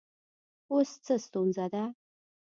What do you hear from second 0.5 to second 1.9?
اوس څه ستونزه ده